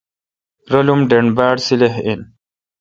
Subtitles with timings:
[0.71, 2.19] رالم ڈنڈ باڑ سیلح این۔